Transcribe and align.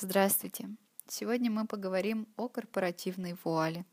Здравствуйте! 0.00 0.68
Сегодня 1.08 1.50
мы 1.50 1.66
поговорим 1.66 2.28
о 2.36 2.48
корпоративной 2.48 3.36
вуале. 3.42 3.84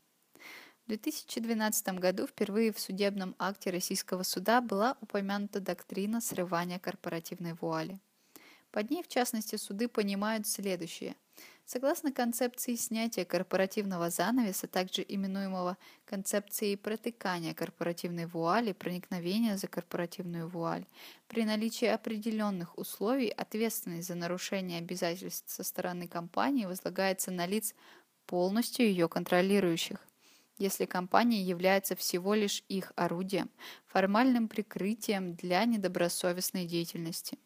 В 0.84 0.88
2012 0.90 1.98
году 1.98 2.28
впервые 2.28 2.72
в 2.72 2.78
судебном 2.78 3.34
акте 3.40 3.70
российского 3.70 4.22
суда 4.22 4.60
была 4.60 4.96
упомянута 5.00 5.58
доктрина 5.58 6.20
срывания 6.20 6.78
корпоративной 6.78 7.54
вуали. 7.54 7.98
Под 8.70 8.88
ней, 8.88 9.02
в 9.02 9.08
частности, 9.08 9.56
суды 9.56 9.88
понимают 9.88 10.46
следующее– 10.46 11.16
Согласно 11.66 12.12
концепции 12.12 12.76
снятия 12.76 13.24
корпоративного 13.24 14.08
занавеса, 14.08 14.68
также 14.68 15.04
именуемого 15.06 15.76
концепцией 16.04 16.76
протыкания 16.76 17.54
корпоративной 17.54 18.26
вуали, 18.26 18.72
проникновения 18.72 19.56
за 19.56 19.66
корпоративную 19.66 20.48
вуаль, 20.48 20.86
при 21.26 21.44
наличии 21.44 21.88
определенных 21.88 22.78
условий 22.78 23.30
ответственность 23.30 24.06
за 24.06 24.14
нарушение 24.14 24.78
обязательств 24.78 25.50
со 25.50 25.64
стороны 25.64 26.06
компании 26.06 26.66
возлагается 26.66 27.32
на 27.32 27.46
лиц, 27.46 27.74
полностью 28.26 28.86
ее 28.86 29.08
контролирующих 29.08 30.06
если 30.58 30.86
компания 30.86 31.42
является 31.42 31.94
всего 31.96 32.32
лишь 32.32 32.64
их 32.68 32.92
орудием, 32.96 33.50
формальным 33.86 34.48
прикрытием 34.48 35.34
для 35.34 35.64
недобросовестной 35.66 36.64
деятельности. 36.64 37.38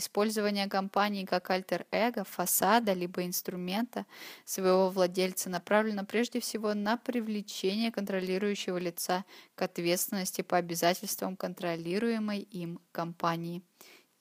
Использование 0.00 0.66
компании 0.66 1.26
как 1.26 1.50
альтер-эго, 1.50 2.24
фасада 2.24 2.94
либо 2.94 3.26
инструмента 3.26 4.06
своего 4.46 4.88
владельца 4.88 5.50
направлено 5.50 6.06
прежде 6.06 6.40
всего 6.40 6.72
на 6.72 6.96
привлечение 6.96 7.92
контролирующего 7.92 8.78
лица 8.78 9.26
к 9.54 9.60
ответственности 9.60 10.40
по 10.40 10.56
обязательствам 10.56 11.36
контролируемой 11.36 12.40
им 12.40 12.80
компании. 12.92 13.62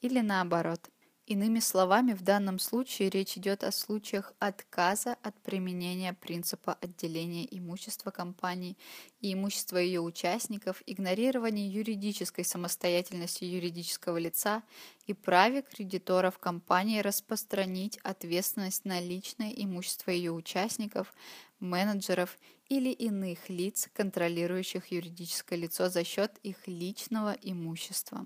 Или 0.01 0.19
наоборот– 0.19 0.81
Иными 1.29 1.59
словами, 1.59 2.13
в 2.13 2.23
данном 2.23 2.57
случае 2.57 3.11
речь 3.11 3.37
идет 3.37 3.63
о 3.63 3.71
случаях 3.71 4.33
отказа 4.39 5.15
от 5.21 5.39
применения 5.43 6.13
принципа 6.13 6.73
отделения 6.81 7.45
имущества 7.55 8.09
компании 8.09 8.75
и 9.21 9.33
имущества 9.33 9.77
ее 9.77 10.01
участников, 10.01 10.81
игнорирования 10.87 11.69
юридической 11.69 12.43
самостоятельности 12.43 13.43
юридического 13.43 14.17
лица 14.17 14.63
и 15.05 15.13
праве 15.13 15.61
кредиторов 15.61 16.39
компании 16.39 17.01
распространить 17.01 17.99
ответственность 18.01 18.85
на 18.85 18.99
личное 18.99 19.51
имущество 19.51 20.09
ее 20.09 20.31
участников, 20.31 21.13
менеджеров 21.59 22.39
или 22.69 22.89
иных 22.89 23.49
лиц, 23.49 23.87
контролирующих 23.93 24.87
юридическое 24.87 25.59
лицо 25.59 25.89
за 25.89 26.03
счет 26.03 26.39
их 26.41 26.67
личного 26.67 27.37
имущества. 27.43 28.25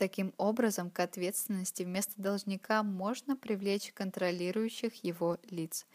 Таким 0.00 0.32
образом, 0.38 0.90
к 0.90 0.98
ответственности 1.00 1.82
вместо 1.82 2.14
должника 2.16 2.82
можно 2.82 3.36
привлечь 3.36 3.92
контролирующих 3.92 5.04
его 5.04 5.36
лиц. 5.50 5.86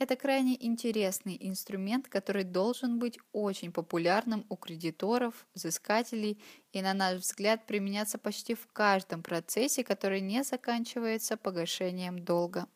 Это 0.00 0.16
крайне 0.16 0.56
интересный 0.66 1.38
инструмент, 1.40 2.08
который 2.08 2.42
должен 2.42 2.98
быть 2.98 3.20
очень 3.30 3.70
популярным 3.70 4.44
у 4.48 4.56
кредиторов, 4.56 5.46
взыскателей 5.54 6.42
и, 6.72 6.82
на 6.82 6.92
наш 6.92 7.20
взгляд, 7.20 7.64
применяться 7.64 8.18
почти 8.18 8.54
в 8.54 8.66
каждом 8.66 9.22
процессе, 9.22 9.84
который 9.84 10.20
не 10.20 10.42
заканчивается 10.42 11.36
погашением 11.36 12.18
долга. 12.18 12.66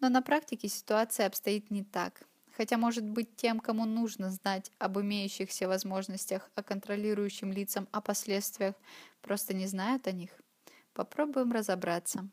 Но 0.00 0.10
на 0.10 0.20
практике 0.20 0.68
ситуация 0.68 1.26
обстоит 1.26 1.70
не 1.70 1.84
так– 1.84 2.26
Хотя, 2.56 2.76
может 2.76 3.04
быть, 3.04 3.36
тем, 3.36 3.60
кому 3.60 3.86
нужно 3.86 4.30
знать 4.30 4.70
об 4.78 4.98
имеющихся 4.98 5.68
возможностях, 5.68 6.50
о 6.54 6.62
контролирующим 6.62 7.50
лицам, 7.50 7.88
о 7.92 8.00
последствиях, 8.00 8.74
просто 9.22 9.54
не 9.54 9.66
знают 9.66 10.06
о 10.06 10.12
них. 10.12 10.30
Попробуем 10.92 11.52
разобраться. 11.52 12.28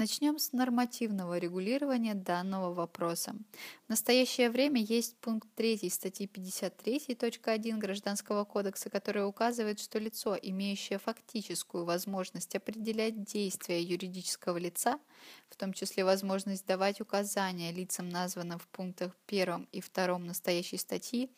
Начнем 0.00 0.38
с 0.38 0.52
нормативного 0.52 1.36
регулирования 1.36 2.14
данного 2.14 2.72
вопроса. 2.72 3.34
В 3.84 3.90
настоящее 3.90 4.48
время 4.48 4.80
есть 4.80 5.14
пункт 5.18 5.46
3 5.56 5.90
статьи 5.90 6.26
53.1 6.26 7.76
Гражданского 7.76 8.46
кодекса, 8.46 8.88
который 8.88 9.28
указывает, 9.28 9.78
что 9.78 9.98
лицо, 9.98 10.38
имеющее 10.40 10.98
фактическую 10.98 11.84
возможность 11.84 12.56
определять 12.56 13.24
действия 13.24 13.82
юридического 13.82 14.56
лица, 14.56 14.98
в 15.50 15.56
том 15.56 15.74
числе 15.74 16.02
возможность 16.02 16.64
давать 16.64 17.02
указания 17.02 17.70
лицам, 17.70 18.08
названным 18.08 18.58
в 18.58 18.68
пунктах 18.68 19.14
1 19.26 19.68
и 19.70 19.82
2 19.82 20.18
настоящей 20.20 20.78
статьи, 20.78 21.30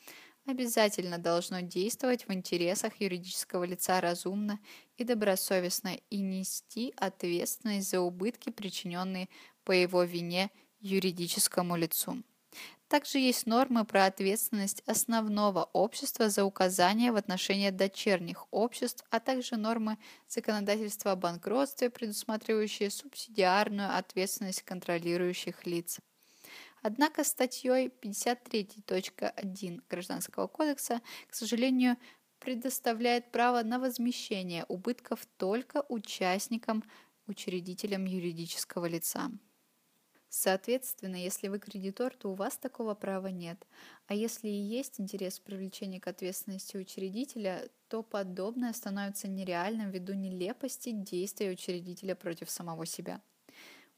обязательно 0.47 1.19
должно 1.19 1.60
действовать 1.60 2.26
в 2.26 2.32
интересах 2.32 3.00
юридического 3.00 3.64
лица 3.64 4.00
разумно 4.00 4.58
и 4.97 5.04
добросовестно 5.04 5.97
и 6.10 6.20
нести 6.20 6.92
ответственность 6.97 7.91
за 7.91 8.00
убытки, 8.00 8.50
причиненные 8.50 9.28
по 9.64 9.72
его 9.72 10.03
вине 10.03 10.50
юридическому 10.80 11.76
лицу. 11.76 12.22
Также 12.88 13.19
есть 13.19 13.47
нормы 13.47 13.86
про 13.86 14.04
ответственность 14.04 14.82
основного 14.86 15.64
общества 15.72 16.28
за 16.28 16.44
указания 16.44 17.10
в 17.10 17.16
отношении 17.16 17.70
дочерних 17.70 18.47
обществ, 18.50 19.03
а 19.09 19.19
также 19.19 19.56
нормы 19.56 19.97
законодательства 20.28 21.12
о 21.12 21.16
банкротстве, 21.16 21.88
предусматривающие 21.88 22.91
субсидиарную 22.91 23.97
ответственность 23.97 24.62
контролирующих 24.62 25.64
лиц. 25.64 26.00
Однако 26.82 27.22
статьей 27.22 27.88
53.1 27.88 29.82
Гражданского 29.88 30.48
кодекса, 30.48 31.00
к 31.28 31.34
сожалению, 31.34 31.97
предоставляет 32.41 33.31
право 33.31 33.62
на 33.62 33.78
возмещение 33.78 34.65
убытков 34.69 35.25
только 35.37 35.84
участникам, 35.88 36.82
учредителям 37.28 38.04
юридического 38.04 38.87
лица. 38.87 39.31
Соответственно, 40.28 41.16
если 41.16 41.48
вы 41.48 41.60
кредитор, 41.60 42.16
то 42.16 42.32
у 42.32 42.34
вас 42.34 42.56
такого 42.56 42.94
права 42.94 43.28
нет. 43.28 43.65
А 44.06 44.15
если 44.15 44.48
и 44.48 44.62
есть 44.78 44.98
интерес 44.98 45.38
в 45.38 45.42
привлечении 45.42 45.98
к 45.98 46.09
ответственности 46.09 46.78
учредителя, 46.78 47.69
то 47.88 48.03
подобное 48.03 48.72
становится 48.72 49.28
нереальным 49.28 49.91
ввиду 49.91 50.15
нелепости 50.15 50.91
действия 50.91 51.50
учредителя 51.50 52.16
против 52.16 52.50
самого 52.50 52.87
себя. 52.87 53.21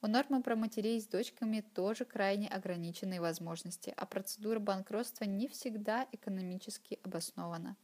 У 0.04 0.06
нормы 0.06 0.42
про 0.42 0.54
матерей 0.54 1.00
с 1.00 1.06
дочками 1.06 1.62
тоже 1.62 2.04
крайне 2.04 2.46
ограниченные 2.48 3.22
возможности, 3.22 3.94
а 3.96 4.04
процедура 4.04 4.58
банкротства 4.58 5.24
не 5.24 5.48
всегда 5.48 6.06
экономически 6.12 6.98
обоснована, 7.02 7.74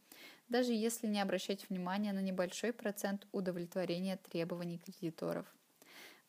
даже 0.47 0.71
если 0.71 1.07
не 1.07 1.19
обращать 1.19 1.67
внимания 1.67 2.13
на 2.13 2.21
небольшой 2.21 2.73
процент 2.73 3.25
удовлетворения 3.31 4.17
требований 4.17 4.77
кредиторов. 4.77 5.47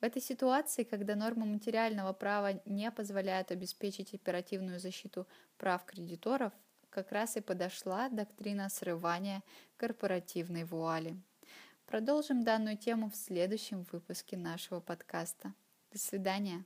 В 0.00 0.04
этой 0.04 0.22
ситуации, 0.22 0.84
когда 0.84 1.14
нормы 1.14 1.44
материального 1.44 2.14
права 2.14 2.58
не 2.64 2.90
позволяют 2.90 3.50
обеспечить 3.50 4.14
оперативную 4.14 4.80
защиту 4.80 5.26
прав 5.58 5.84
кредиторов, 5.84 6.54
как 6.88 7.12
раз 7.12 7.36
и 7.36 7.42
подошла 7.42 8.08
доктрина 8.08 8.70
срывания 8.70 9.42
корпоративной 9.76 10.64
вуали. 10.64 11.14
Продолжим 11.84 12.44
данную 12.44 12.78
тему 12.78 13.10
в 13.10 13.14
следующем 13.14 13.84
выпуске 13.92 14.38
нашего 14.38 14.80
подкаста. 14.80 15.52
До 15.92 15.98
свидания. 15.98 16.64